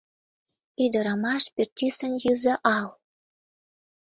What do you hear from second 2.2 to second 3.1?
юзо ал.